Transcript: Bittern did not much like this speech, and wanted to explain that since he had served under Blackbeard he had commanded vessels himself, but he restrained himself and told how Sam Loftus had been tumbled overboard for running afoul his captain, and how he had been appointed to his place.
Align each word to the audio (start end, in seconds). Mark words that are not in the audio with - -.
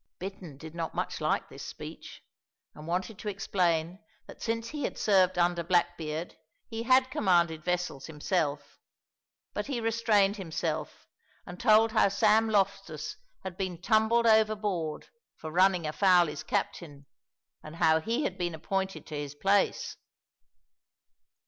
Bittern 0.17 0.57
did 0.57 0.73
not 0.73 0.95
much 0.95 1.21
like 1.21 1.47
this 1.47 1.61
speech, 1.61 2.23
and 2.73 2.87
wanted 2.87 3.19
to 3.19 3.29
explain 3.29 3.99
that 4.25 4.41
since 4.41 4.69
he 4.69 4.81
had 4.83 4.97
served 4.97 5.37
under 5.37 5.61
Blackbeard 5.63 6.37
he 6.67 6.81
had 6.81 7.11
commanded 7.11 7.63
vessels 7.63 8.07
himself, 8.07 8.79
but 9.53 9.67
he 9.67 9.79
restrained 9.79 10.37
himself 10.37 11.05
and 11.45 11.59
told 11.59 11.91
how 11.91 12.07
Sam 12.09 12.49
Loftus 12.49 13.17
had 13.43 13.55
been 13.57 13.79
tumbled 13.79 14.25
overboard 14.25 15.07
for 15.37 15.51
running 15.51 15.85
afoul 15.85 16.25
his 16.25 16.41
captain, 16.41 17.05
and 17.61 17.75
how 17.75 17.99
he 18.01 18.23
had 18.23 18.39
been 18.39 18.55
appointed 18.55 19.05
to 19.05 19.15
his 19.15 19.35
place. 19.35 19.97